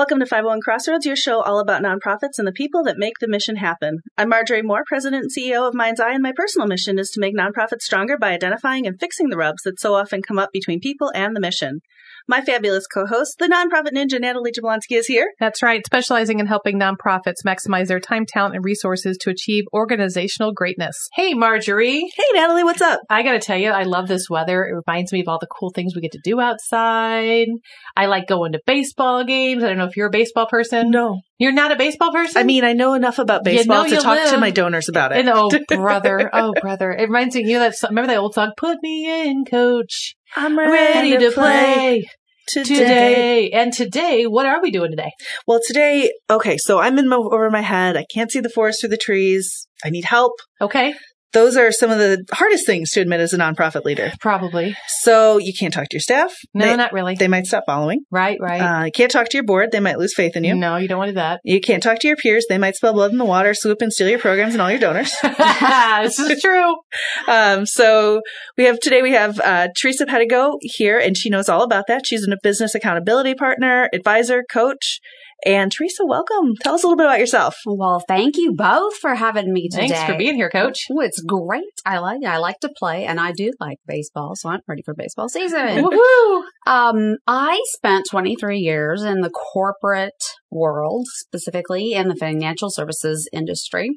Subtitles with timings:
[0.00, 3.28] Welcome to 501 Crossroads, your show all about nonprofits and the people that make the
[3.28, 3.98] mission happen.
[4.16, 7.20] I'm Marjorie Moore, President and CEO of Mind's Eye, and my personal mission is to
[7.20, 10.80] make nonprofits stronger by identifying and fixing the rubs that so often come up between
[10.80, 11.82] people and the mission.
[12.28, 15.32] My fabulous co-host, the nonprofit ninja Natalie Jablonski, is here.
[15.38, 20.52] That's right, specializing in helping nonprofits maximize their time, talent, and resources to achieve organizational
[20.52, 21.08] greatness.
[21.14, 22.10] Hey, Marjorie.
[22.14, 23.00] Hey, Natalie, what's up?
[23.08, 24.64] I got to tell you, I love this weather.
[24.64, 27.48] It reminds me of all the cool things we get to do outside.
[27.96, 29.64] I like going to baseball games.
[29.64, 30.90] I don't know if you're a baseball person.
[30.90, 31.20] No.
[31.38, 32.38] You're not a baseball person?
[32.38, 35.12] I mean, I know enough about You baseball know to talk to my donors about
[35.12, 35.18] it.
[35.18, 36.30] And oh, brother.
[36.40, 36.92] Oh, brother.
[36.92, 40.16] It reminds me, you know that song, remember that old song, Put Me In, Coach.
[40.36, 42.06] I'm Ready to play
[42.48, 42.74] today.
[42.74, 43.50] today.
[43.50, 45.10] And today, what are we doing today?
[45.46, 47.96] Well, today, okay, so I'm in my, over my head.
[47.96, 49.66] I can't see the forest through the trees.
[49.84, 50.32] I need help.
[50.60, 50.94] Okay.
[51.32, 54.12] Those are some of the hardest things to admit as a nonprofit leader.
[54.20, 54.76] Probably.
[55.00, 56.34] So you can't talk to your staff.
[56.54, 57.14] No, they, not really.
[57.14, 58.00] They might stop following.
[58.10, 58.60] right, right.
[58.60, 59.70] Uh, you can't talk to your board.
[59.70, 60.54] They might lose faith in you.
[60.54, 61.40] No, you don't want to do that.
[61.44, 62.46] You can't talk to your peers.
[62.48, 64.80] They might spill blood in the water, swoop and steal your programs and all your
[64.80, 65.14] donors.
[65.22, 66.74] this is true.
[67.28, 68.22] Um, so
[68.56, 72.06] we have today we have uh, Teresa Pedigo here, and she knows all about that.
[72.06, 75.00] She's a business accountability partner, advisor, coach.
[75.44, 76.54] And Teresa, welcome.
[76.62, 77.56] Tell us a little bit about yourself.
[77.66, 79.88] Well, thank you both for having me today.
[79.88, 80.86] Thanks for being here, Coach.
[80.90, 81.64] Oh, it's great.
[81.84, 84.94] I like I like to play and I do like baseball, so I'm ready for
[84.94, 85.58] baseball season.
[85.84, 86.42] Woohoo!
[86.66, 93.90] um, I spent 23 years in the corporate world, specifically in the financial services industry.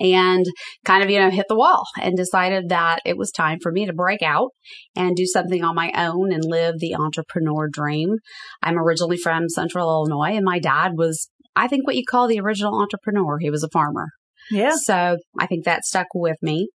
[0.00, 0.44] And
[0.84, 3.86] kind of, you know, hit the wall and decided that it was time for me
[3.86, 4.50] to break out
[4.96, 8.16] and do something on my own and live the entrepreneur dream.
[8.60, 12.40] I'm originally from Central Illinois and my dad was, I think what you call the
[12.40, 13.38] original entrepreneur.
[13.38, 14.08] He was a farmer.
[14.50, 14.74] Yeah.
[14.74, 16.68] So I think that stuck with me.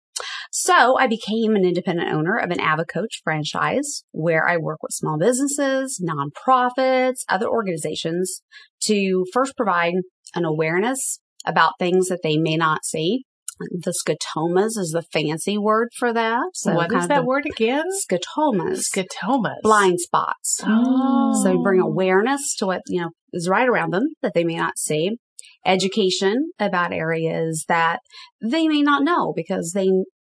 [0.51, 5.17] So I became an independent owner of an AvaCoach franchise where I work with small
[5.17, 8.41] businesses, nonprofits, other organizations
[8.83, 9.93] to first provide
[10.35, 13.23] an awareness about things that they may not see.
[13.59, 16.43] The scotomas is the fancy word for that.
[16.53, 17.85] So what is that word again?
[18.07, 18.83] Scotomas.
[18.93, 19.61] Scotomas.
[19.63, 20.61] Blind spots.
[20.63, 21.41] Oh.
[21.43, 24.77] So bring awareness to what, you know, is right around them that they may not
[24.77, 25.17] see.
[25.65, 27.99] Education about areas that
[28.41, 29.89] they may not know because they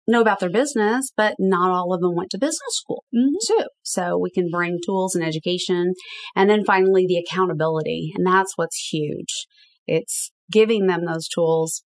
[0.08, 3.34] know about their business, but not all of them went to business school mm-hmm.
[3.48, 3.66] too.
[3.82, 5.94] So we can bring tools and education.
[6.36, 8.14] And then finally the accountability.
[8.16, 9.48] And that's what's huge.
[9.86, 11.84] It's giving them those tools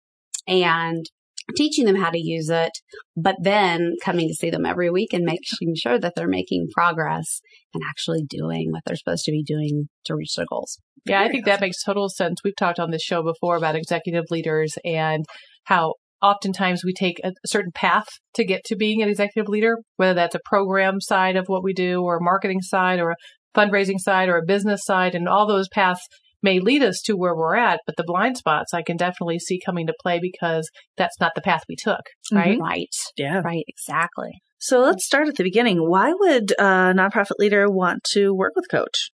[0.47, 1.05] and
[1.55, 2.71] teaching them how to use it,
[3.15, 7.41] but then coming to see them every week and making sure that they're making progress
[7.73, 10.79] and actually doing what they're supposed to be doing to reach their goals.
[11.05, 12.41] Yeah, I think that makes total sense.
[12.43, 15.25] We've talked on this show before about executive leaders and
[15.65, 20.13] how oftentimes we take a certain path to get to being an executive leader, whether
[20.13, 23.15] that's a program side of what we do or a marketing side or a
[23.55, 25.15] fundraising side or a business side.
[25.15, 26.05] And all those paths
[26.41, 29.59] may lead us to where we're at, but the blind spots I can definitely see
[29.63, 32.01] coming to play because that's not the path we took,
[32.31, 32.37] mm-hmm.
[32.37, 32.59] right?
[32.59, 32.95] Right.
[33.17, 33.41] Yeah.
[33.43, 33.65] Right.
[33.67, 34.31] Exactly.
[34.59, 35.77] So let's start at the beginning.
[35.77, 39.11] Why would a nonprofit leader want to work with Coach?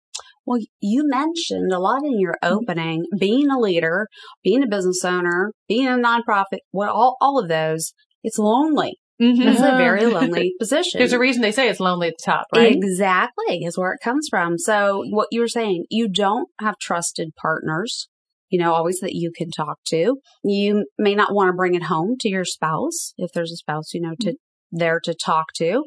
[0.46, 2.54] Well, you mentioned a lot in your mm-hmm.
[2.54, 4.08] opening, being a leader,
[4.42, 7.92] being a business owner, being a nonprofit, well, all, all of those,
[8.22, 8.94] it's lonely.
[9.18, 10.98] It's a very lonely position.
[10.98, 12.74] There's a reason they say it's lonely at the top, right?
[12.74, 14.58] Exactly is where it comes from.
[14.58, 18.08] So what you were saying, you don't have trusted partners,
[18.48, 20.16] you know, always that you can talk to.
[20.42, 23.94] You may not want to bring it home to your spouse if there's a spouse,
[23.94, 24.34] you know, to
[24.72, 25.84] there to talk to.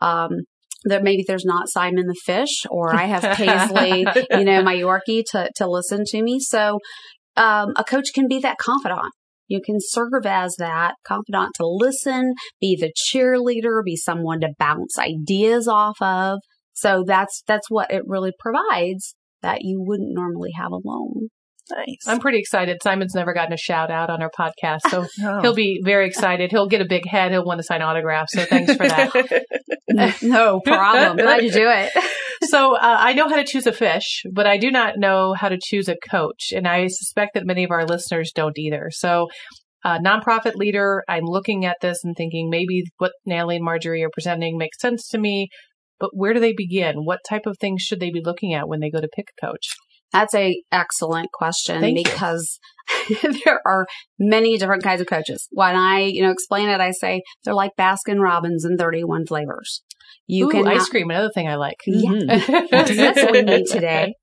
[0.00, 0.40] Um,
[0.84, 5.24] that maybe there's not Simon the fish or I have Paisley, you know, my Yorkie
[5.32, 6.40] to, to listen to me.
[6.40, 6.78] So,
[7.36, 9.12] um, a coach can be that confidant.
[9.50, 14.96] You can serve as that confidant to listen, be the cheerleader, be someone to bounce
[14.96, 16.38] ideas off of.
[16.72, 21.30] So that's, that's what it really provides that you wouldn't normally have alone.
[21.70, 22.06] Nice.
[22.06, 22.78] I'm pretty excited.
[22.82, 25.40] Simon's never gotten a shout out on our podcast, so Oh.
[25.42, 26.50] he'll be very excited.
[26.50, 27.32] He'll get a big head.
[27.32, 28.32] He'll want to sign autographs.
[28.34, 29.44] So thanks for that.
[30.22, 31.16] no problem.
[31.16, 31.92] Glad you do it.
[32.44, 35.48] so uh, I know how to choose a fish, but I do not know how
[35.48, 38.90] to choose a coach, and I suspect that many of our listeners don't either.
[38.92, 39.28] So.
[39.82, 44.10] Uh, nonprofit leader, I'm looking at this and thinking maybe what Natalie and Marjorie are
[44.12, 45.48] presenting makes sense to me,
[45.98, 46.96] but where do they begin?
[47.06, 49.46] What type of things should they be looking at when they go to pick a
[49.46, 49.68] coach?
[50.12, 52.58] That's a excellent question Thank because
[53.44, 53.86] there are
[54.18, 55.46] many different kinds of coaches.
[55.50, 59.82] When I, you know, explain it, I say they're like Baskin Robbins and 31 flavors.
[60.26, 61.78] You Ooh, can ice cream, another thing I like.
[61.86, 62.36] Yeah.
[62.70, 64.14] That's what we need today.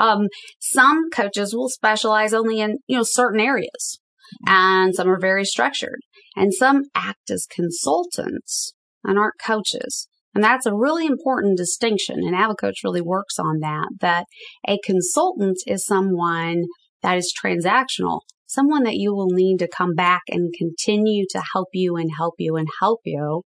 [0.00, 0.28] Um,
[0.58, 4.00] some coaches will specialize only in, you know, certain areas
[4.46, 6.00] and some are very structured
[6.36, 8.74] and some act as consultants
[9.04, 10.08] and aren't coaches.
[10.34, 12.16] And that's a really important distinction.
[12.18, 14.26] And AvaCoach really works on that, that
[14.66, 16.64] a consultant is someone
[17.02, 21.68] that is transactional, someone that you will need to come back and continue to help
[21.72, 23.42] you and help you and help you.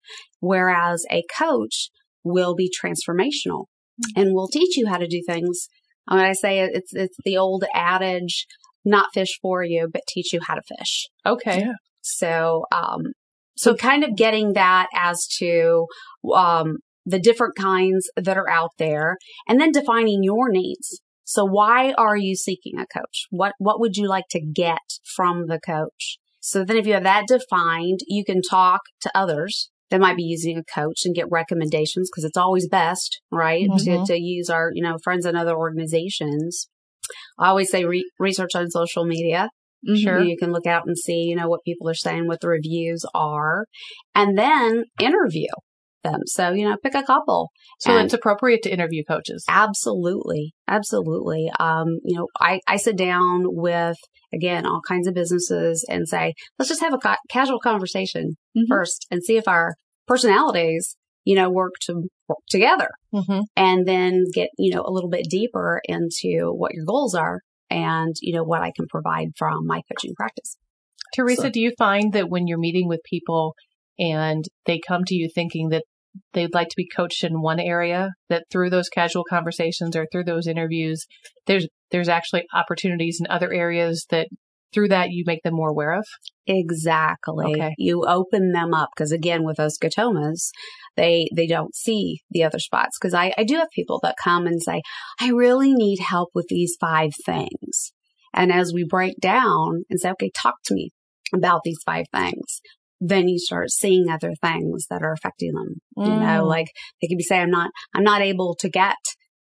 [0.41, 1.91] Whereas a coach
[2.25, 3.67] will be transformational
[4.17, 5.69] and will teach you how to do things.
[6.07, 8.47] When I say it's, it's the old adage,
[8.85, 11.09] not fish for you, but teach you how to fish.
[11.25, 11.61] Okay.
[11.61, 11.73] Yeah.
[12.01, 13.13] So, um,
[13.57, 15.87] so kind of getting that as to,
[16.35, 19.17] um, the different kinds that are out there
[19.49, 21.01] and then defining your needs.
[21.25, 23.27] So why are you seeking a coach?
[23.31, 24.79] What, what would you like to get
[25.17, 26.19] from the coach?
[26.41, 30.23] So then if you have that defined, you can talk to others that might be
[30.25, 33.69] using a coach and get recommendations because it's always best, right?
[33.69, 33.85] Mhm.
[33.85, 36.69] To, to use our, you know, friends and other organizations.
[37.39, 39.49] I always say re- research on social media.
[39.97, 40.23] Sure.
[40.23, 43.05] You can look out and see, you know, what people are saying, what the reviews
[43.15, 43.67] are,
[44.15, 45.49] and then interview
[46.05, 46.21] them.
[46.27, 47.51] So, you know, pick a couple.
[47.81, 49.45] So And- it's appropriate to interview coaches.
[49.49, 50.53] Absolutely.
[50.69, 51.51] Absolutely.
[51.61, 53.97] Um, you know, I, I sit down with,
[54.33, 58.63] again, all kinds of businesses and say, let's just have a ca- casual conversation Mhm.
[58.69, 59.75] first and see if our
[60.09, 63.41] personalities, you know, work to work together Mm-hmm.
[63.57, 67.41] and then get, you know, a little bit deeper into what your goals are
[67.73, 70.57] and, you know, what I can provide from my coaching practice.
[71.15, 73.55] Teresa, So- do you find that when you're meeting with people
[73.99, 75.85] and they come to you thinking that
[76.35, 80.25] they'd like to be coached in one area, that through those casual conversations or through
[80.25, 81.07] those interviews,
[81.47, 84.29] there's there's actually opportunities in other areas that
[84.73, 86.05] through that you make them more aware of?
[86.47, 87.55] Exactly.
[87.55, 87.75] Okay.
[87.79, 90.51] You open them up because again, with those scotomas,
[90.97, 92.99] they, they don't see the other spots.
[92.99, 94.83] Cause I, I do have people that come and say,
[95.21, 97.93] I really need help with these five things.
[98.35, 100.91] And as we break down and say, okay, talk to me
[101.35, 102.61] about these five things,
[103.01, 105.75] then you start seeing other things that are affecting them.
[105.97, 106.49] You know, Mm.
[106.49, 106.69] like
[107.01, 108.97] they could be saying, I'm not, I'm not able to get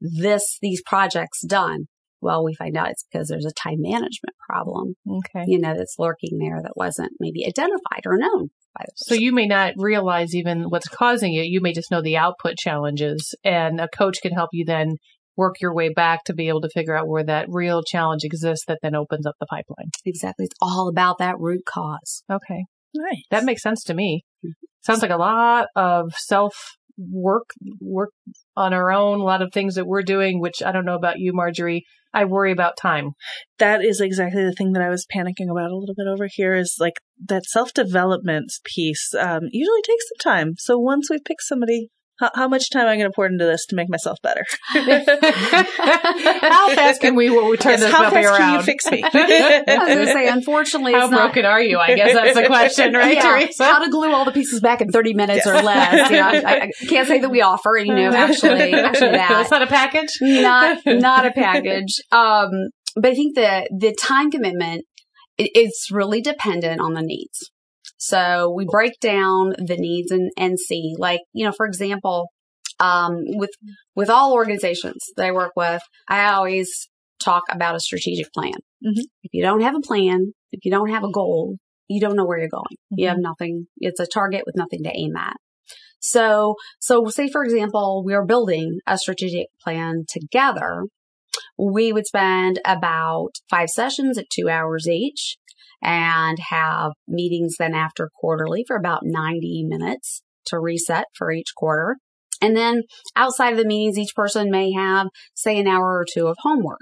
[0.00, 1.86] this, these projects done.
[2.20, 5.44] Well, we find out it's because there's a time management problem Okay.
[5.46, 9.32] you know, that's lurking there that wasn't maybe identified or known by the So you
[9.32, 11.46] may not realize even what's causing it.
[11.46, 14.96] You may just know the output challenges and a coach can help you then
[15.36, 18.64] work your way back to be able to figure out where that real challenge exists
[18.66, 19.90] that then opens up the pipeline.
[20.04, 20.46] exactly.
[20.46, 22.22] It's all about that root cause.
[22.30, 22.64] Okay.
[22.94, 23.22] Nice.
[23.30, 24.24] That makes sense to me.
[24.44, 24.52] Mm-hmm.
[24.80, 26.54] Sounds like a lot of self
[26.96, 28.10] work, work
[28.56, 31.19] on our own, a lot of things that we're doing, which I don't know about
[31.19, 31.84] you, Marjorie.
[32.16, 33.12] I worry about time.
[33.58, 36.54] that is exactly the thing that I was panicking about a little bit over here
[36.54, 36.94] is like
[37.26, 40.54] that self development piece um, usually takes some time.
[40.56, 43.44] So once we pick somebody, how, how much time am I going to pour into
[43.44, 44.44] this to make myself better?
[44.72, 49.02] How fast can we, we turn Yes, this how puppy fast can you fix me?
[49.04, 51.32] I was going to say, unfortunately, How it's not.
[51.32, 51.78] broken are you?
[51.78, 53.64] I guess that's the question, right, yeah, Teresa?
[53.64, 56.10] how to glue all the pieces back in 30 minutes or less.
[56.10, 59.50] You know, I, I can't say that we offer, you know, actually, actually That's that.
[59.50, 60.10] not a package?
[60.20, 62.00] not not a package.
[62.12, 62.50] Um,
[62.94, 64.84] but I think the the time commitment
[65.38, 67.50] it, it's really dependent on the needs.
[67.98, 72.28] So we break down the needs and and see, like you know, for example,
[72.81, 73.50] um, with
[73.94, 76.88] with all organizations that I work with, I always
[77.22, 78.52] talk about a strategic plan.
[78.84, 79.04] Mhm.
[79.22, 81.56] If you don't have a plan, if you don't have a goal,
[81.88, 82.76] you don't know where you're going.
[82.90, 83.69] You have nothing.
[83.78, 85.37] It's a target with nothing to aim at.
[86.00, 90.84] So, so say for example, we are building a strategic plan together.
[91.58, 95.36] We would spend about five sessions at two hours each
[95.82, 101.96] and have meetings then after quarterly for about 90 minutes to reset for each quarter.
[102.42, 102.82] And then
[103.14, 106.80] outside of the meetings, each person may have, say, an hour or two of homework.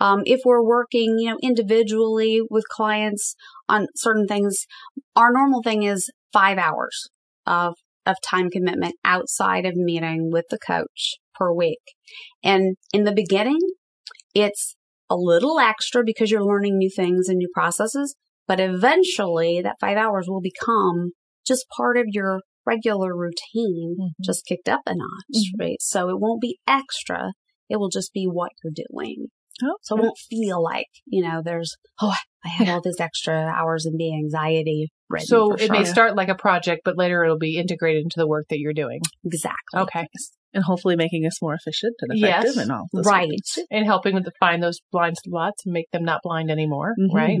[0.00, 3.34] Um, if we're working, you know, individually with clients
[3.68, 4.64] on certain things,
[5.14, 7.08] our normal thing is five hours
[7.46, 7.74] of
[8.06, 11.80] of time commitment outside of meeting with the coach per week.
[12.42, 13.58] And in the beginning,
[14.34, 14.74] it's
[15.10, 18.14] a little extra because you're learning new things and new processes,
[18.46, 21.10] but eventually that five hours will become
[21.46, 24.24] just part of your regular routine, Mhm.
[24.24, 25.80] just kicked up a notch, right?
[25.80, 27.32] So it won't be extra.
[27.68, 29.26] It will just be what you're doing.
[29.62, 32.14] Oh, So it won't feel like, you know, there's, oh,
[32.44, 34.88] I have all these extra hours and be anxiety.
[35.18, 38.46] So it may start like a project, but later it'll be integrated into the work
[38.48, 39.00] that you're doing.
[39.24, 39.80] Exactly.
[39.80, 40.06] Okay.
[40.52, 42.42] And hopefully making us more efficient and Yes.
[42.44, 43.28] effective and all those Right.
[43.28, 43.66] things.
[43.70, 47.14] And helping them to find those blind spots and make them not blind anymore, Mhm.
[47.14, 47.38] right?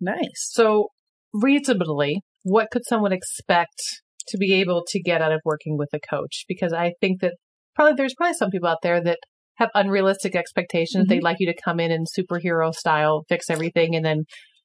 [0.00, 0.48] Nice.
[0.50, 0.88] So
[1.32, 3.80] reasonably, what could someone expect
[4.28, 6.44] to be able to get out of working with a coach?
[6.48, 7.34] Because I think that
[7.74, 9.18] probably there's probably some people out there that
[9.56, 11.06] have unrealistic expectations.
[11.06, 11.08] Mhm.
[11.08, 14.24] They'd like you to come in and superhero style fix everything and then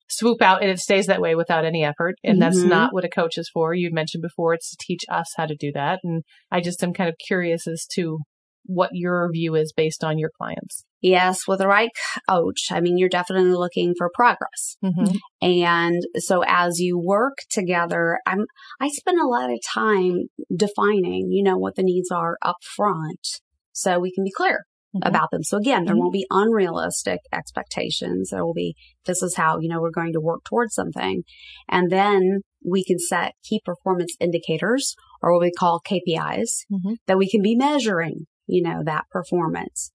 [0.09, 2.15] swoop out and it stays that way without any effort.
[2.23, 2.69] And that's Mhm.
[2.69, 3.73] not what a coach is for.
[3.73, 5.99] You mentioned before it's to teach us how to do that.
[6.03, 8.19] And I just am kind of curious as to
[8.65, 10.83] what your view is based on your clients.
[10.99, 11.89] Yes, with the right
[12.27, 14.77] coach, I mean, you're definitely looking for progress.
[14.83, 15.15] Mm-hmm.
[15.41, 18.45] And so as you work together, I'm,
[18.81, 23.39] I spend a lot of time defining, you know, what the needs are up front
[23.71, 24.65] so we can be clear
[24.97, 25.07] Mm-hmm.
[25.07, 25.43] about them.
[25.43, 25.99] So again, there Mhm.
[25.99, 28.29] won't be unrealistic expectations.
[28.29, 28.75] There will be,
[29.05, 31.23] this is how, you know, we're going to work towards something.
[31.69, 36.97] And then we can set key performance indicators or what we call KPIs Mhm.
[37.07, 39.91] that we can be measuring, you know, that performance.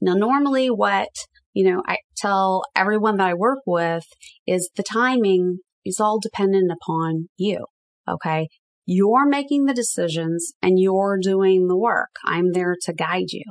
[0.00, 1.08] Now, normally what,
[1.52, 4.04] you know, I tell everyone that I work with
[4.46, 7.66] is the timing is all dependent upon you.
[8.08, 8.48] Okay.
[8.86, 12.10] You're making the decisions and you're doing the work.
[12.24, 13.42] I'm there to guide you.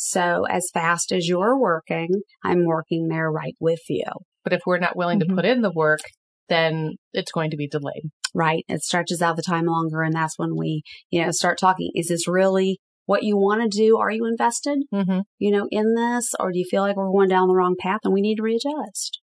[0.00, 2.08] So as fast as you're working,
[2.44, 4.04] I'm working there right with you.
[4.44, 5.28] But if we're not willing Mhm.
[5.28, 6.00] to put in the work,
[6.48, 8.04] then it's going to be delayed.
[8.32, 8.64] Right.
[8.68, 10.02] It stretches out the time longer.
[10.02, 11.90] And that's when we, you know, start talking.
[11.94, 13.98] Is this really what you want to do?
[13.98, 15.20] Are you invested, Mm-hmm.
[15.38, 16.32] you know, in this?
[16.38, 18.42] Or do you feel like we're going down the wrong path and we need to
[18.42, 19.20] readjust?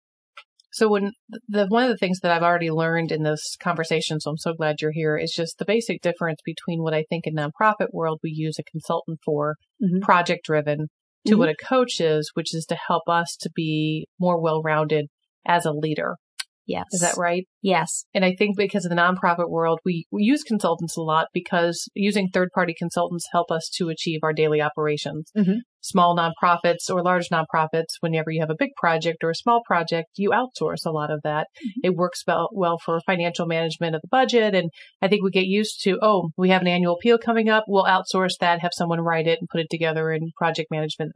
[0.75, 1.12] So when
[1.48, 4.53] the one of the things that I've already learned in this conversation, so I'm so
[4.53, 8.20] glad you're here, is just the basic difference between what I think in nonprofit world
[8.22, 10.01] we use a consultant for, Mhm.
[10.01, 10.89] project driven,
[11.27, 11.39] to Mhm.
[11.39, 15.05] what a coach is, which is to help us to be more well rounded
[15.48, 16.17] as a leader.
[16.67, 16.86] Yes.
[16.91, 17.45] Is that right?
[17.62, 18.05] Yes.
[18.13, 21.89] And I think because of the nonprofit world, we, we use consultants a lot because
[21.93, 25.31] using third party consultants help us to achieve our daily operations.
[25.38, 25.57] Mhm.
[25.81, 30.07] Small nonprofits or large nonprofits, whenever you have a big project or a small project,
[30.15, 31.48] you outsource a lot of that.
[31.84, 34.55] It works well, well for financial management of the budget.
[34.55, 37.65] And I think we get used to, oh, we have an annual appeal coming up.
[37.67, 41.12] We'll outsource that, have someone write it and put it together in project management.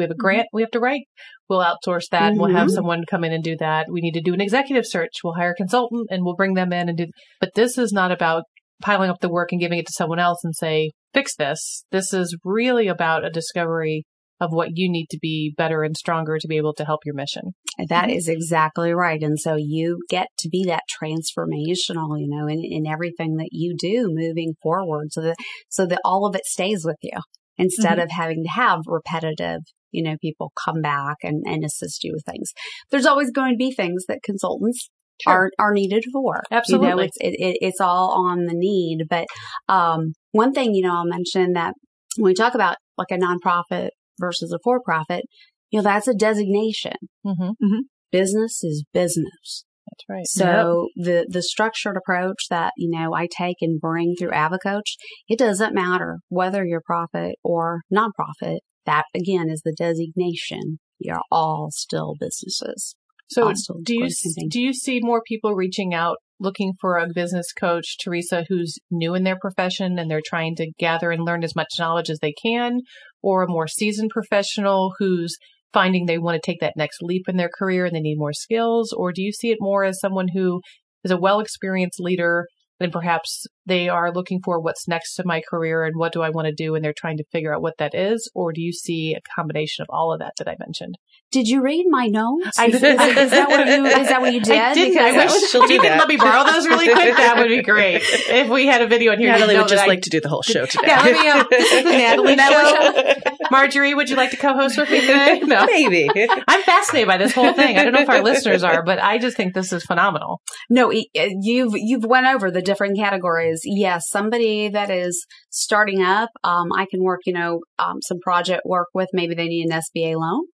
[0.00, 0.20] We have a mm-hmm.
[0.20, 1.02] grant we have to write.
[1.48, 2.74] We'll outsource that and we'll have Mhm.
[2.74, 3.86] someone come in and do that.
[3.90, 5.18] We need to do an executive search.
[5.22, 7.06] We'll hire a consultant and we'll bring them in and do,
[7.40, 8.44] but this is not about
[8.82, 11.84] piling up the work and giving it to someone else and say, fix this.
[11.90, 14.04] This is really about a discovery
[14.40, 17.14] of what you need to be better and stronger to be able to help your
[17.14, 17.52] mission.
[17.88, 18.16] That mm-hmm.
[18.16, 19.22] is exactly right.
[19.22, 23.76] And so you get to be that transformational, you know, in, in everything that you
[23.78, 25.36] do moving forward so that,
[25.68, 27.18] so that all of it stays with you
[27.58, 28.00] instead mm-hmm.
[28.00, 29.60] of having to have repetitive,
[29.92, 32.52] you know, people come back and, and assist you with things.
[32.90, 34.90] There's always going to be things that consultants
[35.26, 36.42] are, are needed for.
[36.50, 37.04] You know, Absolutely.
[37.04, 39.04] it's, it, it, it's all on the need.
[39.08, 39.26] But,
[39.68, 41.74] um, one thing, you know, I'll mention that
[42.16, 45.24] when we talk about like a nonprofit versus a for profit,
[45.70, 46.94] you know, that's a designation.
[47.26, 47.80] Mm-hmm.
[48.10, 49.64] Business is business.
[49.86, 50.26] That's right.
[50.26, 54.94] So the, the structured approach that, you know, I take and bring through AvaCoach,
[55.28, 58.58] it doesn't matter whether you're profit or nonprofit.
[58.86, 60.78] That again is the designation.
[60.98, 62.94] You're all still businesses.
[63.28, 63.52] So
[63.84, 64.48] do you of course, something.
[64.50, 69.14] do you see more people reaching out looking for a business coach, Teresa, who's new
[69.14, 72.32] in their profession and they're trying to gather and learn as much knowledge as they
[72.42, 72.80] can,
[73.22, 75.36] or a more seasoned professional who's
[75.72, 78.32] finding they want to take that next leap in their career and they need more
[78.32, 80.60] skills, or do you see it more as someone who
[81.04, 82.46] is a well experienced leader
[82.80, 86.30] and perhaps they are looking for what's next in my career and what do I
[86.30, 88.72] want to do and they're trying to figure out what that is, or do you
[88.72, 90.96] see a combination of all of that that I mentioned?
[91.30, 92.58] Did you read my notes?
[92.58, 94.58] I- is, is, is that what you is that what you did?
[94.58, 94.98] I didn't.
[94.98, 95.98] I wish she'll if do you could that.
[95.98, 97.14] let me borrow those really quick.
[97.20, 98.00] That would be great.
[98.02, 100.20] If we had a video in here, Natalie you'd just that I- like to do
[100.20, 100.86] the whole show today.
[100.88, 103.14] Yeah, let me, uh, this is the Natalie show.
[103.50, 105.40] Marjorie, would you like to co-host with me today?
[105.50, 105.66] No.
[105.66, 106.08] Maybe.
[106.48, 107.76] I'm fascinated by this whole thing.
[107.76, 110.40] I don't know if our listeners are, but I just think this is phenomenal.
[110.68, 113.49] No, e- uh, you've you've went over the different categories.
[113.64, 118.62] Yes, somebody that is starting up, um, I can work, you know, um, some project
[118.64, 119.08] work with.
[119.12, 120.44] Maybe they need an SBA loan,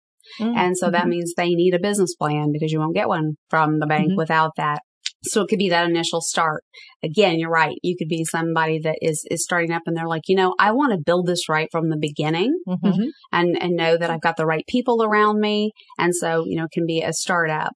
[0.58, 3.78] and so that means they need a business plan because you won't get one from
[3.78, 4.16] the bank Mhm.
[4.16, 4.80] without that.
[5.22, 6.62] So it could be that initial start.
[7.02, 7.76] Again, you're right.
[7.82, 10.70] You could be somebody that is is starting up and they're like, you know, I
[10.72, 13.08] want to build this right from the beginning Mhm.
[13.32, 16.64] and and know that I've got the right people around me, and so you know
[16.64, 17.72] it can be a startup.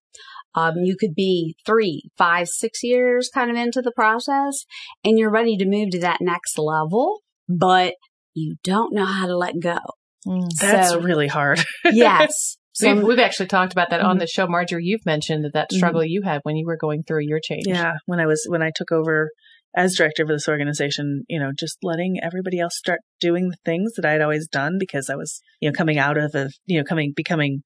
[0.55, 4.65] Um, you could be three, five, six years kind of into the process,
[5.05, 7.95] and you're ready to move to that next level, but
[8.35, 9.79] you don't know how to let go.
[10.27, 10.49] Mm.
[10.61, 11.65] That's so really hard.
[11.85, 14.21] yes, We've, we've actually talked about that on Mhm.
[14.21, 14.47] the show.
[14.47, 17.67] Marjorie, you've mentioned that, that struggle you had when you were going through your change.
[17.67, 19.31] Yeah, when I was when I took over
[19.77, 23.93] as director of this organization, you know, just letting everybody else start doing the things
[23.95, 26.85] that I'd always done because I was, you know, coming out of a, you know,
[26.85, 27.63] coming becoming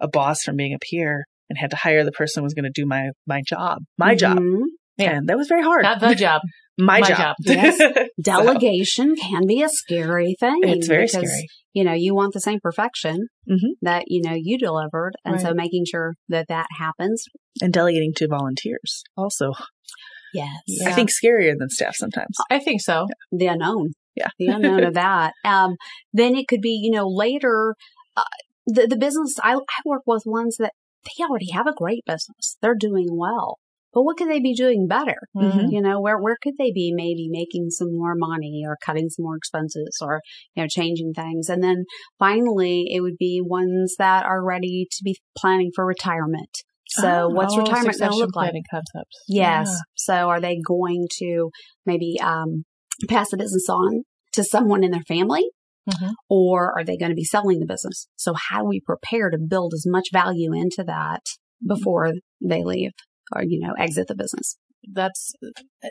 [0.00, 2.64] a boss from being a peer and had to hire the person who was going
[2.64, 4.62] to do my my job, my job, Mhm.
[4.96, 5.16] Yeah.
[5.16, 5.82] and that was very hard.
[5.82, 6.40] Not the job.
[6.78, 7.16] my, My job.
[7.18, 7.36] job.
[7.44, 7.78] Yes.
[7.78, 10.58] So, Delegation can be a scary thing.
[10.62, 11.46] it's very because, scary.
[11.72, 13.74] You know, you want the same perfection Mhm.
[13.82, 15.12] that, you know, you delivered.
[15.24, 17.24] And so making sure that that happens.
[17.62, 19.52] And delegating to volunteers also,
[20.32, 20.50] Yes.
[20.84, 22.36] I think, scarier than staff sometimes.
[22.50, 23.06] I think so.
[23.30, 23.92] the unknown.
[24.16, 24.28] Yeah.
[24.38, 25.32] The unknown of that.
[25.44, 25.76] Um,
[26.12, 27.74] then it could be, you know, later,
[28.16, 28.22] uh,
[28.66, 30.72] the, the business, I, I work with ones that
[31.04, 32.56] they already have a great business.
[32.60, 33.58] They're doing well.
[33.92, 35.18] But what could they be doing better?
[35.36, 35.70] Mhm.
[35.70, 39.22] You know, where, where could they be maybe making some more money or cutting some
[39.22, 40.20] more expenses or,
[40.54, 41.48] you know, changing things?
[41.48, 41.84] And then
[42.18, 46.50] finally, it would be ones that are ready to be planning for retirement.
[46.88, 48.52] So Oh, what's Oh, retirement going to look like?
[48.68, 49.24] concepts.
[49.28, 49.68] Yes.
[49.68, 49.76] Yeah.
[49.94, 51.50] So are they going to
[51.86, 52.64] maybe um,
[53.08, 55.44] pass the business on to someone in their family?
[55.88, 56.14] Mhm.
[56.28, 58.08] Or are they going to be selling the business?
[58.16, 61.22] So how do we prepare to build as much value into that
[61.66, 62.92] before they leave
[63.34, 64.56] or, you know, exit the business?
[64.92, 65.32] that's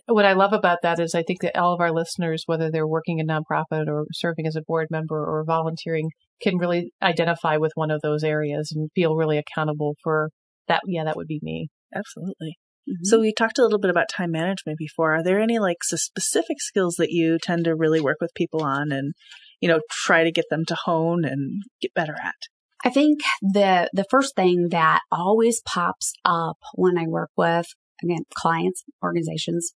[0.08, 2.88] what I love about that is I think that all of our listeners, whether they're
[2.88, 6.10] working in nonprofit or serving as a board member or volunteering,
[6.42, 10.30] can really identify with one of those areas and feel really accountable for
[10.68, 10.82] that.
[10.86, 11.70] Yeah, that would be me.
[11.96, 12.58] Absolutely.
[12.90, 13.06] Mm-hmm.
[13.06, 15.16] So we talked a little bit about time management before.
[15.16, 18.92] Are there any like specific skills that you tend to really work with people on
[18.92, 19.14] and,
[19.64, 22.36] you know, try to get them to hone and get better at?
[22.84, 27.68] I think the the first thing that always pops up when I work with
[28.04, 29.72] again clients, organizations,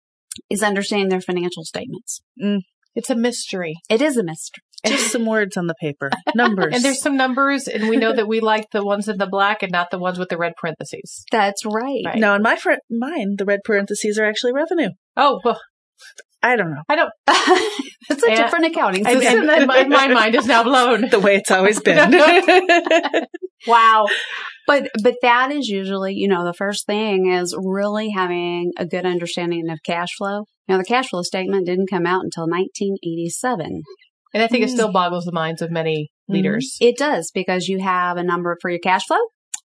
[0.49, 2.19] is understanding their financial statements.
[2.41, 2.59] Mm.
[2.95, 3.75] It's a mystery.
[3.89, 4.63] It is a mystery.
[4.85, 6.75] Just some words on the paper, numbers.
[6.75, 9.63] And there's some numbers, and we know that we like the ones in the black
[9.63, 11.23] and not the ones with the red parentheses.
[11.31, 12.03] That's right.
[12.05, 12.17] Right.
[12.17, 14.89] Now, in my fr- mine, the red parentheses are actually revenue.
[15.15, 15.59] Oh, well,
[16.43, 16.81] I don't know.
[16.87, 17.09] I don't.
[18.09, 19.49] it's a And- different accounting And, system.
[19.49, 21.09] and my, my mind is now blown.
[21.09, 22.11] The way it's always been.
[23.67, 24.07] wow.
[24.67, 29.05] But but that is usually, you know, the first thing is really having a good
[29.05, 30.45] understanding of cash flow.
[30.67, 33.81] Now the cash flow statement didn't come out until 1987.
[34.33, 34.73] And I think it Mm.
[34.73, 36.75] still boggles the minds of many leaders.
[36.81, 39.17] It does because you have a number for your cash flow,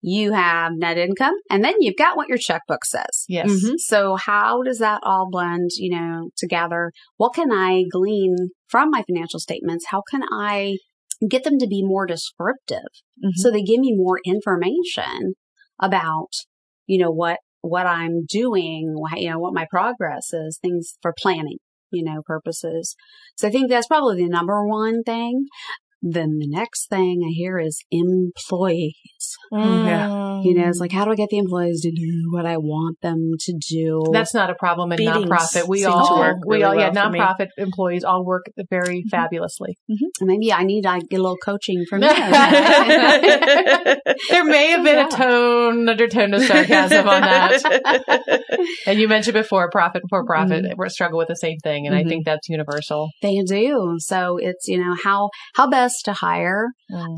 [0.01, 3.25] you have net income, and then you've got what your checkbook says.
[3.27, 3.49] Yes.
[3.49, 3.73] Mhm.
[3.77, 6.91] So how does that all blend, you know, together?
[7.17, 8.35] What can I glean
[8.67, 9.85] from my financial statements?
[9.89, 10.77] How can I
[11.27, 12.91] get them to be more descriptive?
[13.23, 13.31] Mhm.
[13.35, 15.33] So they give me more information
[15.81, 16.29] about,
[16.85, 21.57] you know, what, what I'm doing, you know, what my progress is, things for planning,
[21.91, 22.95] you know, purposes.
[23.35, 25.47] So I think that's probably the number one thing.
[26.01, 28.93] Then the next thing I hear is employees.
[29.51, 30.43] Mm.
[30.45, 32.97] You know, it's like, how do I get the employees to do what I want
[33.01, 34.03] them to do?
[34.13, 35.67] That's not a problem in Beatings nonprofit.
[35.67, 37.19] We all work we all yeah well me.
[37.19, 39.77] nonprofit employees all work very fabulously.
[40.21, 42.09] Maybe I need to get a little coaching from you.
[44.29, 45.07] There may have been Yeah.
[45.07, 48.41] a tone undertone of sarcasm on that.
[48.87, 52.03] And you mentioned before profit for profit we struggle with the same thing, and I
[52.03, 52.09] Mhm.
[52.09, 53.09] think that's universal.
[53.21, 53.95] they do.
[53.99, 56.67] So it's, you know, how, how best to hire,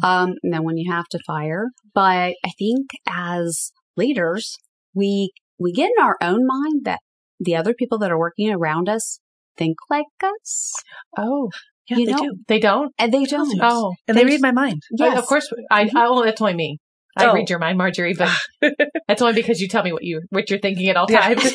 [0.03, 1.67] um, and then when you have to fire.
[1.93, 4.58] But I think as leaders,
[4.93, 6.99] we, we get in our own mind that
[7.39, 9.19] the other people that are working around us
[9.58, 10.73] think like us.
[11.17, 11.49] Oh,
[11.89, 12.36] yeah, You they know, do.
[12.47, 12.93] they don't.
[12.99, 13.60] And they don't.
[13.62, 14.82] Oh, And they They- read my mind.
[14.91, 15.17] Yes.
[15.17, 15.51] of course.
[15.71, 15.95] I, Mhm.
[15.95, 16.77] I well, that's only me.
[17.19, 17.34] I Oh.
[17.34, 18.29] read your mind, Marjorie, but
[19.08, 21.43] that's only because you tell me what you what you're thinking at all times.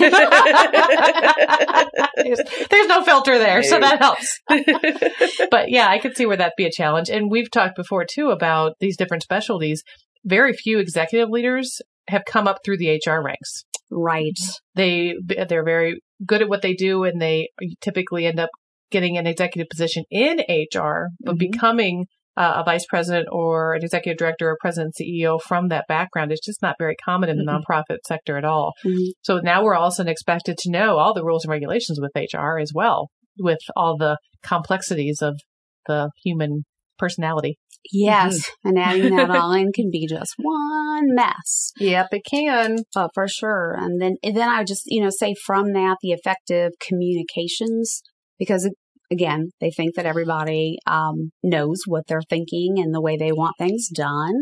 [2.16, 4.40] there's, there's no filter there, so that helps.
[5.50, 7.08] but yeah, I could see where that'd be a challenge.
[7.10, 9.82] And we've talked before too about these different specialties.
[10.24, 13.64] Very few executive leaders have come up through the HR ranks.
[13.90, 14.38] Right.
[14.74, 17.48] They they're very good at what they do, and they
[17.80, 18.50] typically end up
[18.90, 21.38] getting an executive position in HR, but Mhm.
[21.38, 26.32] becoming uh, a vice president or an executive director or president CEO from that background
[26.32, 27.62] is just not very common in the Mhm.
[27.62, 28.72] nonprofit sector at all.
[28.84, 29.12] Mhm.
[29.22, 32.00] So now we're all of a sudden expected to know all the rules and regulations
[32.00, 35.40] with HR as well, with all the complexities of
[35.86, 36.64] the human
[36.98, 37.56] personality.
[37.92, 38.50] Yes.
[38.64, 41.72] And adding that all in can be just one mess.
[41.78, 42.78] Yep, it can.
[42.96, 43.76] Uh, for sure.
[43.78, 48.02] And then, and then I would just, you know, say from that, the effective communications,
[48.38, 48.68] because
[49.14, 53.54] again, they think that everybody, um, knows what they're thinking and the way they want
[53.58, 54.34] things done.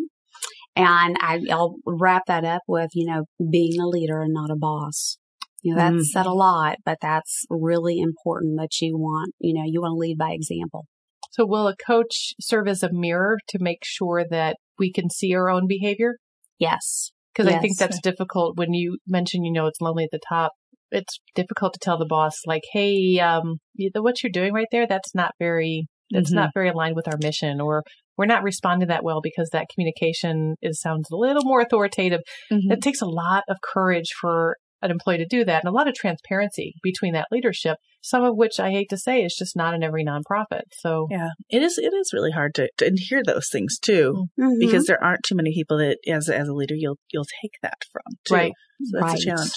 [0.74, 4.56] And I, I'll wrap that up with, you know, being a leader and not a
[4.56, 5.18] boss.
[5.62, 6.12] You know, that's Mm.
[6.14, 10.02] said a lot, but that's really important that you want, you know, you want to
[10.04, 10.86] lead by example.
[11.30, 15.34] So will a coach serve as a mirror to make sure that we can see
[15.34, 16.16] our own behavior?
[16.58, 17.12] Yes.
[17.32, 20.52] Because I think that's difficult when you mention, you know, it's lonely at the top.
[20.92, 24.86] It's difficult to tell the boss, like, hey, um, the- what you're doing right there,
[24.86, 26.36] that's not very, that's Mhm.
[26.36, 27.82] not very aligned with our mission, or
[28.18, 32.20] we're not responding that well because that communication is sounds a little more authoritative.
[32.52, 32.70] Mhm.
[32.72, 35.86] It takes a lot of courage for an employee to do that and a lot
[35.88, 39.74] of transparency between that leadership, some of which I hate to say is just not
[39.74, 40.62] in every nonprofit.
[40.72, 41.78] So Yeah, it is.
[41.78, 44.58] It is really hard to, to hear those things too, Mhm.
[44.58, 47.78] because there aren't too many people that, as as a leader, you'll you'll take that
[47.92, 48.02] from.
[48.26, 48.34] Too.
[48.34, 48.52] Right.
[48.82, 49.18] So that's Right.
[49.20, 49.52] a challenge.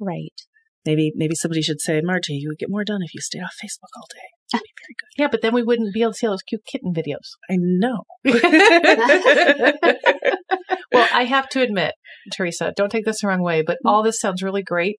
[0.00, 0.34] right.
[0.86, 3.54] Maybe maybe somebody should say, Margie, you would get more done if you stayed off
[3.62, 4.28] Facebook all day.
[4.52, 5.22] That'd be very good.
[5.22, 7.36] yeah, but then we wouldn't be able to see all those cute kitten videos.
[7.50, 8.02] I know.
[10.92, 11.92] well, I have to admit,
[12.32, 14.98] Teresa, don't take this the wrong way, but all this sounds really great,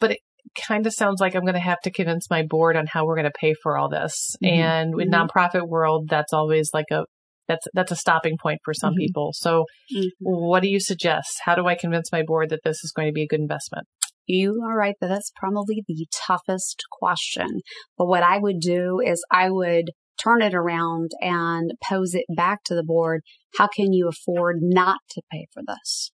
[0.00, 0.18] but it
[0.66, 3.16] kind of sounds like I'm going to have to convince my board on how we're
[3.16, 4.36] going to pay for all this.
[4.44, 4.48] Mhm.
[4.50, 5.28] And in Mhm.
[5.28, 7.04] nonprofit world, that's always like a
[7.48, 8.98] that's that's a stopping point for some Mhm.
[8.98, 9.32] people.
[9.34, 9.64] So,
[9.94, 10.10] Mhm.
[10.20, 11.28] what do you suggest?
[11.44, 13.86] How do I convince my board that this is going to be a good investment?
[14.26, 17.60] You are right that that's probably the toughest question.
[17.98, 19.90] But what I would do is I would
[20.22, 23.22] turn it around and pose it back to the board.
[23.58, 26.12] How can you afford not to pay for this?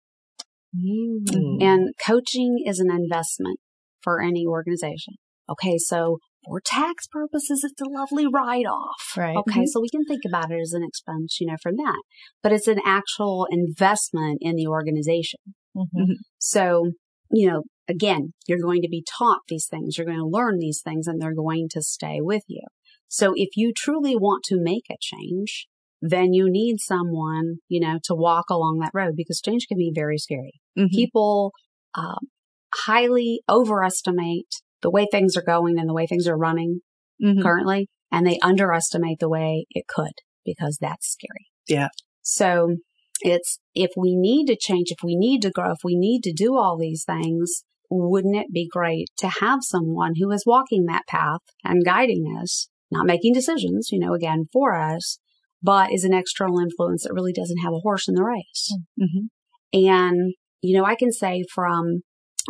[0.76, 1.62] Mm.
[1.62, 3.58] And coaching is an investment
[4.02, 5.14] for any organization.
[5.50, 9.16] Okay, so for tax purposes, it's a lovely write off.
[9.16, 9.36] Right.
[9.36, 12.00] Okay, so we can think about it as an expense, you know, from that.
[12.42, 15.40] But it's an actual investment in the organization.
[15.76, 16.16] Mhm.
[16.38, 16.92] So,
[17.30, 20.80] you know, again, you're going to be taught these things, you're going to learn these
[20.82, 22.62] things, and they're going to stay with you.
[23.08, 25.66] So if you truly want to make a change,
[26.00, 29.90] then you need someone, you know, to walk along that road because change can be
[29.94, 30.60] very scary.
[30.78, 30.90] Mhm.
[30.90, 31.52] People
[31.94, 32.28] um,
[32.74, 36.80] highly overestimate the way things are going and the way things are running
[37.20, 37.42] Mhm.
[37.42, 40.12] currently, and they underestimate the way it could
[40.44, 41.46] because that's scary.
[41.66, 41.88] Yeah.
[42.22, 42.76] So
[43.20, 46.32] it's if we need to change, if we need to grow, if we need to
[46.32, 51.06] do all these things, wouldn't it be great to have someone who is walking that
[51.08, 55.18] path and guiding us, not making decisions, you know, again for us,
[55.62, 58.76] but is an external influence that really doesn't have a horse in the race.
[59.00, 59.28] Mhm.
[59.72, 62.02] And, you know, I can say from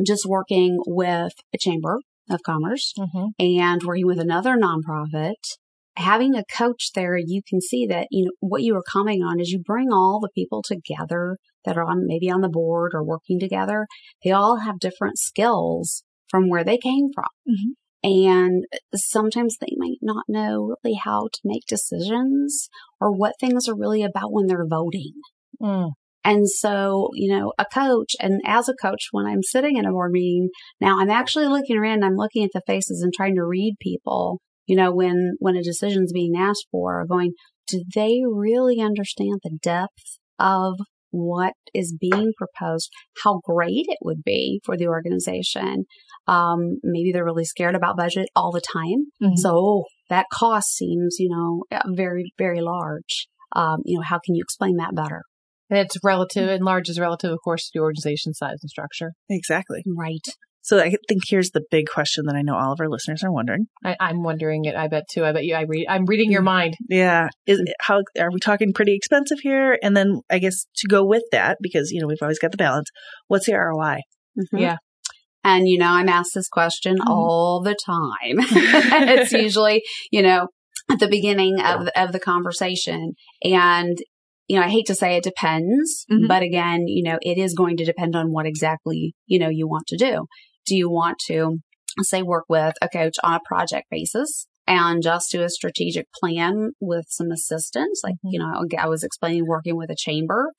[0.07, 2.01] just working with a chamber
[2.31, 3.31] of commerce Mhm.
[3.39, 5.35] and working with another nonprofit,
[5.99, 9.41] having a coach there, you can see that, you know, what you are commenting on
[9.41, 13.05] is you bring all the people together that are on maybe on the board or
[13.05, 13.87] working together.
[14.25, 17.25] They all have different skills from where they came from.
[17.49, 17.75] Mhm.
[18.05, 22.69] And sometimes they might not know really how to make decisions
[23.01, 25.15] or what things are really about when they're voting.
[25.61, 25.91] Mm.
[26.25, 29.91] And so, you know, a coach, and as a coach, when I'm sitting in a
[29.91, 33.45] board meeting, now I'm actually looking around, I'm looking at the faces and trying to
[33.45, 37.33] read people, you know, when, when a decision's being asked for, going,
[37.67, 40.75] do they really understand the depth of
[41.11, 42.91] what is being proposed?
[43.25, 45.87] How great it would be for the organization.
[46.27, 49.07] Um, maybe they're really scared about budget all the time.
[49.23, 49.39] Mhm.
[49.39, 53.27] So that cost seems, you know, very, very large.
[53.57, 55.23] Um, you know, how can you explain that better?
[55.71, 59.13] And it's relative, and large is relative, of course, to the organization size and structure.
[59.29, 59.83] Exactly.
[59.87, 60.27] Right.
[60.63, 63.33] So I think here's the big question that I know all of our listeners are
[63.33, 63.67] wondering.
[63.85, 64.75] I, I'm wondering it.
[64.75, 65.25] I bet too.
[65.25, 65.55] I bet you.
[65.55, 65.87] I read.
[65.89, 66.75] I'm reading your mind.
[66.89, 67.29] Yeah.
[67.47, 69.79] Is how are we talking pretty expensive here?
[69.83, 72.57] And then I guess to go with that, because you know we've always got the
[72.59, 72.89] balance.
[73.29, 74.01] What's the ROI?
[74.39, 74.61] Mhm.
[74.61, 74.77] Yeah.
[75.45, 77.07] And, you know, I'm asked this question Mhm.
[77.09, 78.37] all the time.
[79.19, 80.49] it's usually, you know,
[80.91, 83.15] at the beginning of, of the conversation.
[83.45, 83.97] And,
[84.49, 86.27] you know, I hate to say it depends, Mhm.
[86.27, 89.69] but again, you know, it is going to depend on what exactly, you know, you
[89.69, 90.27] want to do.
[90.69, 91.59] Do you want to,
[92.03, 94.47] say, work with a coach on a project basis?
[94.67, 98.33] And just do a strategic plan with some assistance, like, Mhm.
[98.33, 100.53] you know, I was explaining working with a chamber,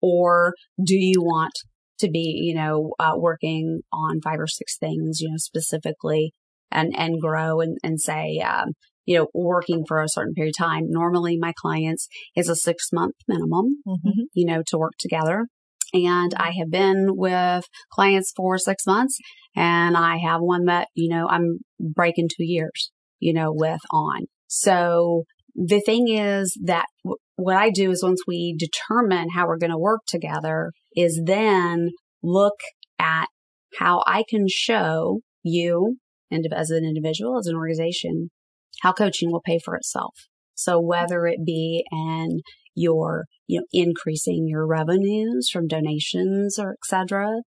[0.00, 0.54] or
[0.90, 1.52] do you want
[1.98, 6.32] to be, you know, uh, working on five or six things, you know, specifically
[6.70, 8.68] and, and grow and, and say, um,
[9.04, 10.84] you know, working for a certain period of time.
[10.88, 14.12] Normally my clients is a six month minimum, Mhm.
[14.34, 15.46] you know, to work together.
[15.92, 19.18] And I have been with clients for six months
[19.54, 24.26] and I have one that, you know, I'm breaking two years, you know, with on.
[24.48, 29.58] So the thing is that w- what I do is once we determine how we're
[29.58, 31.90] going to work together is then
[32.22, 32.60] look
[32.98, 33.26] at
[33.78, 35.96] how I can show you
[36.30, 38.30] and as an individual, as an organization,
[38.82, 40.14] how coaching will pay for itself.
[40.54, 42.40] So whether it be in
[42.76, 47.40] your, you know, increasing your revenues from donations or etc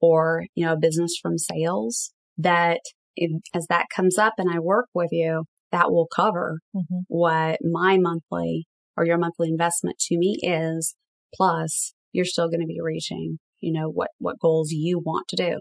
[0.00, 2.80] or, you know, a business from sales that
[3.16, 7.04] if, as that comes up and I work with you, that will cover Mhm.
[7.08, 10.94] what my monthly or your monthly investment to me is.
[11.34, 15.36] Plus you're still going to be reaching, you know, what, what goals you want to
[15.36, 15.58] do.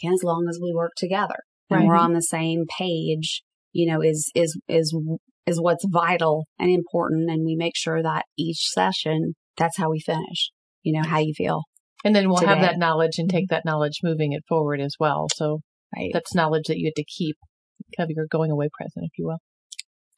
[0.00, 1.36] Again, as long as we work together
[1.70, 1.86] and Right.
[1.86, 4.96] we're on the same page, you know, is, is, is,
[5.46, 7.30] is what's vital and important.
[7.30, 10.50] And we make sure that each session, that's how we finish,
[10.82, 11.62] you know, how you feel.
[12.04, 15.26] And then we'll have that knowledge and take that knowledge moving it forward as well.
[15.34, 15.60] So
[15.96, 16.10] Right.
[16.12, 17.36] that's knowledge that you had to keep,
[17.96, 19.38] kind of your going away present, if you will.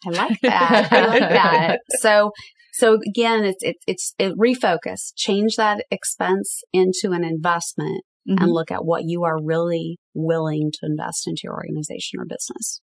[0.07, 0.89] I like that.
[0.91, 1.79] I like that.
[2.01, 2.31] So,
[2.73, 8.43] so again, it's, it's, it's it refocus, change that expense into an investment Mhm.
[8.43, 12.81] and look at what you are really willing to invest into your organization or business.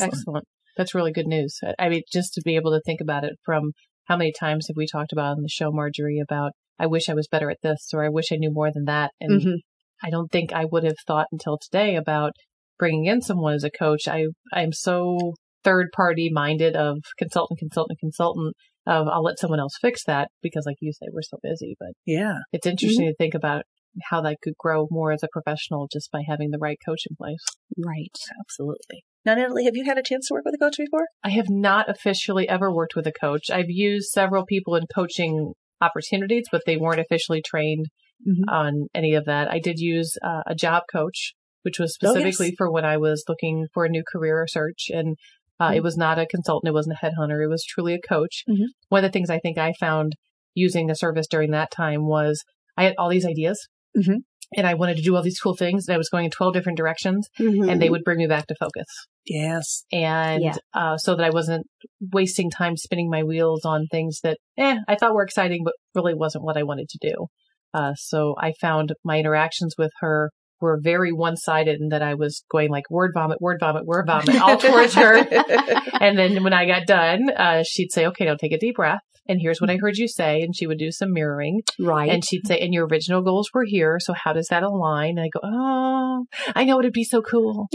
[0.00, 0.46] Excellent.
[0.78, 1.58] That's really good news.
[1.78, 3.72] I- mean, just to be able to think about it from
[4.04, 7.14] how many times have we talked about on the show, Marjorie, about I wish I
[7.14, 9.10] was better at this or I wish I knew more than that.
[9.20, 9.56] And Mhm.
[10.02, 12.32] I don't think I would have thought until today about
[12.78, 14.06] bringing in someone as a coach.
[14.06, 18.54] I, I'm so third party minded of consultant, consultant, consultant
[18.86, 21.90] of I'll let someone else fix that because like you say, we're so busy, but
[22.06, 22.36] Yeah.
[22.52, 23.64] it's interesting to think about
[24.10, 27.16] how that could grow more as a professional just by having the right coach in
[27.16, 27.44] place.
[27.76, 28.16] Right.
[28.40, 29.02] Absolutely.
[29.28, 31.04] Now, Natalie, have you had a chance to work with a coach before?
[31.22, 33.50] I have not officially ever worked with a coach.
[33.50, 37.88] I've used several people in coaching opportunities, but they weren't officially trained
[38.26, 38.50] Mhm.
[38.50, 39.50] on any of that.
[39.50, 42.12] I did use uh, a job coach, which was Oh, yes.
[42.22, 44.86] specifically for when I was looking for a new career search.
[44.88, 45.18] And
[45.60, 46.70] uh, it was not a consultant.
[46.70, 47.44] It wasn't a headhunter.
[47.44, 48.44] It was truly a coach.
[48.48, 48.68] Mhm.
[48.88, 50.14] One of the things I think I found
[50.54, 52.42] using the service during that time was
[52.78, 53.68] I had all these ideas.
[53.94, 54.20] Mhm.
[54.56, 55.86] And I wanted to do all these cool things.
[55.86, 58.54] And I was going in 12 different directions and they would bring me back to
[58.58, 58.86] focus
[59.28, 59.84] Yes.
[59.92, 60.54] and Yeah.
[60.74, 61.66] uh, so that I wasn't
[62.12, 66.14] wasting time spinning my wheels on things that eh, I thought were exciting, but really
[66.14, 67.26] wasn't what I wanted to do.
[67.74, 72.42] Uh, so I found my interactions with her were very one-sided, and that I was
[72.50, 75.24] going like word vomit, word vomit, word vomit, all towards her.
[76.00, 79.00] And then when I got done, uh, she'd say, "Okay, now take a deep breath."
[79.28, 82.10] And here's what I heard you say, and she would do some mirroring, Right.
[82.10, 85.20] and she'd say, "And your original goals were here, so how does that align?" And
[85.20, 87.68] I go, "Oh, I know it'd be so cool."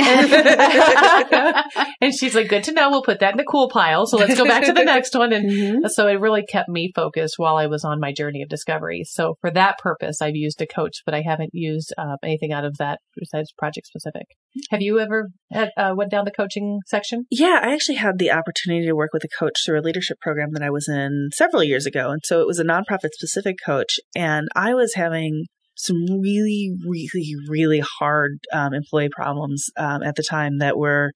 [2.02, 2.90] and she's like, "Good to know.
[2.90, 4.06] We'll put that in the cool pile.
[4.06, 5.90] So let's go back to the next one." And Mhm.
[5.90, 9.04] so it really kept me focused while I was on my journey of discovery.
[9.06, 12.66] So for that purpose, I've used a coach, but I haven't used uh, anything out
[12.66, 14.24] of that besides project specific.
[14.72, 17.26] Have you ever had, uh, went down the coaching section?
[17.32, 20.50] Yeah, I actually had the opportunity to work with a coach through a leadership program
[20.54, 22.12] that I was in several years ago.
[22.12, 24.00] And so it was a nonprofit specific coach.
[24.16, 30.24] And I was having some really, really, really hard um, employee problems um, at the
[30.24, 31.12] time that were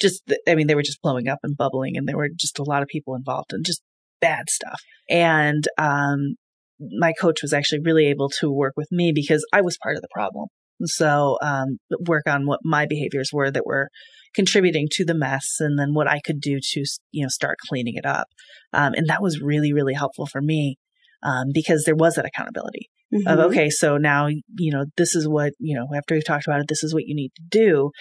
[0.00, 2.64] just, I mean, they were just blowing up and bubbling, and there were just a
[2.64, 3.82] lot of people involved and just
[4.20, 4.80] bad stuff.
[5.08, 6.34] And um,
[6.80, 10.02] my coach was actually really able to work with me because I was part of
[10.02, 10.46] the problem.
[10.84, 13.88] So, um, work on what my behaviors were that were
[14.34, 17.94] contributing to the mess and then what I could do to, you know, start cleaning
[17.96, 18.28] it up.
[18.72, 20.76] Um, and that was really, really helpful for me.
[21.22, 23.44] Um, because there was that accountability of, Mhm.
[23.44, 26.66] okay, so now, you know, this is what, you know, after we've talked about it,
[26.68, 27.92] this is what you need to do.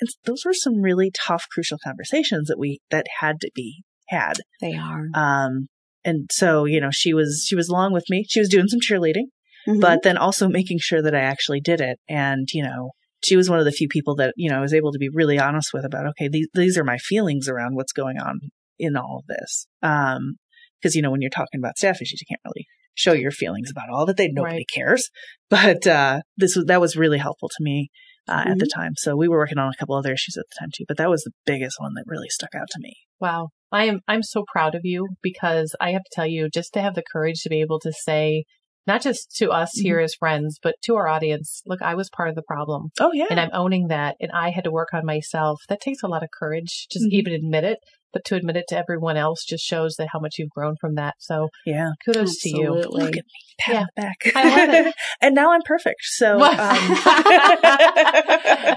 [0.00, 4.38] And those were some really tough, crucial conversations that we, that had to be had.
[4.60, 5.06] They are.
[5.14, 5.68] Um,
[6.04, 8.26] and so, you know, she was, she was along with me.
[8.28, 9.26] She was doing some cheerleading
[9.66, 9.80] Mhm.
[9.80, 11.98] but then also making sure that I actually did it.
[12.08, 12.90] And, you know,
[13.24, 15.08] she was one of the few people that, you know, I was able to be
[15.08, 18.40] really honest with about, okay, these, these are my feelings around what's going on
[18.78, 19.66] in all of this.
[19.82, 20.36] Um,
[20.82, 23.70] cause, you know, when you're talking about staff issues, you can't really show your feelings
[23.70, 24.66] about all that they, nobody Right.
[24.74, 25.10] cares.
[25.50, 27.90] But, uh, this was, that was really helpful to me,
[28.28, 28.80] uh, at the Mm-hmm.
[28.80, 28.92] time.
[28.96, 31.10] So we were working on a couple other issues at the time too, but that
[31.10, 32.94] was the biggest one that really stuck out to me.
[33.20, 33.48] Wow.
[33.70, 36.80] I am, I'm so proud of you because I have to tell you, just to
[36.82, 38.44] have the courage to be able to say,
[38.86, 42.28] not just to us here as friends, but to our audience, look, I was part
[42.28, 43.26] of the problem Oh yeah.
[43.30, 44.16] and I'm owning that.
[44.20, 45.62] And I had to work on myself.
[45.68, 47.12] That takes a lot of courage, just Mhm.
[47.12, 47.78] even admit it,
[48.14, 50.94] but to admit it to everyone else just shows that how much you've grown from
[50.94, 51.14] that.
[51.18, 51.90] So yeah.
[52.04, 52.76] kudos to you.
[52.76, 53.02] Absolutely.
[53.02, 53.44] Look at me.
[53.58, 53.84] Pat Yeah.
[53.96, 54.16] back.
[54.34, 54.94] I love it.
[55.20, 56.00] and now I'm perfect.
[56.02, 56.50] So, um,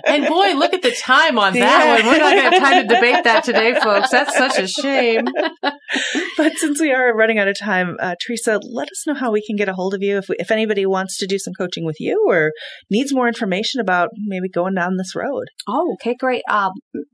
[0.06, 1.96] and boy, look at the time on that Yeah.
[1.96, 2.06] one.
[2.06, 4.10] We're not going to have time to debate that today, folks.
[4.10, 5.26] That's such a shame.
[6.38, 9.44] but since we are running out of time, uh, Teresa, let us know how we
[9.46, 11.86] can get a hold of you if we, if anybody wants to do some coaching
[11.86, 12.52] with you or
[12.90, 15.46] needs more information about maybe going down this road.
[15.68, 16.44] Oh, okay, great.
[16.50, 16.72] Um,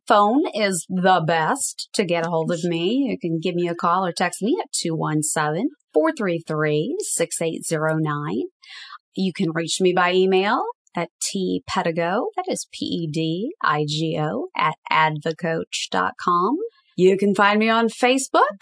[0.07, 3.08] phone is the best to get a hold of me.
[3.10, 8.43] You can give me a call or text me at 217 433 6809.
[9.15, 10.63] You can reach me by email
[10.95, 16.58] at tpedigo, that is P-E-D-I-G-O, at advocoach.com.
[16.95, 18.60] You can find me on Facebook.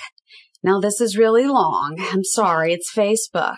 [0.64, 1.96] Now this is really long.
[2.12, 2.74] I'm sorry.
[2.74, 3.58] It's Facebook.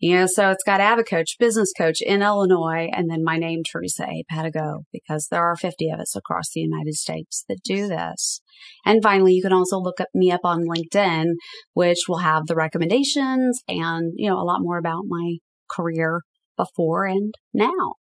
[0.00, 4.24] Yeah, so it's got Avocoach, Business Coach in Illinois, and then my name, Teresa A.
[4.32, 8.40] Pedigo, because there are 50 of us across the United States that do this.
[8.86, 11.32] And finally, you can also look up me up on LinkedIn,
[11.72, 16.22] which will have the recommendations and, you know, a lot more about my career
[16.56, 17.94] before and now.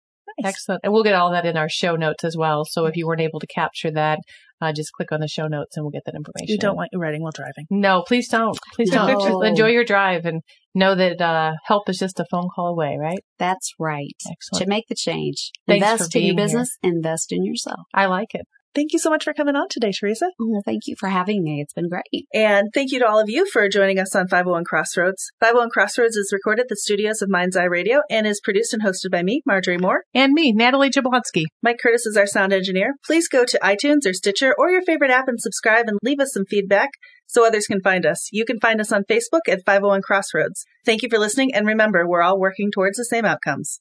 [0.43, 0.81] Excellent.
[0.83, 2.65] And we'll get all that in our show notes as well.
[2.65, 4.19] So if you weren't able to capture that,
[4.61, 6.51] uh, just click on the show notes and we'll get that information.
[6.53, 7.65] You don't want you writing while driving.
[7.69, 8.57] No, please don't.
[8.73, 9.07] Please No.
[9.07, 9.21] don't.
[9.21, 10.41] Just enjoy your drive and
[10.73, 13.19] know that uh, help is just a phone call away, right?
[13.39, 14.15] That's right.
[14.29, 14.63] Excellent.
[14.63, 15.51] To make the change.
[15.67, 17.81] Thanks invest for in your being business, invest in yourself.
[17.93, 18.45] I like it.
[18.75, 20.27] Thank you so much for coming on today, Teresa.
[20.37, 21.61] Well, thank you for having me.
[21.61, 22.27] It's been great.
[22.33, 25.31] And thank you to all of you for joining us on 501 Crossroads.
[25.39, 28.83] 501 Crossroads is recorded at the studios of Mind's Eye Radio and is produced and
[28.83, 30.03] hosted by me, Marjorie Moore.
[30.13, 31.45] And me, Natalie Jablonski.
[31.63, 32.95] Mike Curtis is our sound engineer.
[33.05, 36.33] Please go to iTunes or Stitcher or your favorite app and subscribe and leave us
[36.33, 36.89] some feedback
[37.27, 38.27] so others can find us.
[38.33, 40.65] You can find us on Facebook at 501 Crossroads.
[40.85, 43.79] Thank you for listening, and remember, we're all working towards the same outcomes.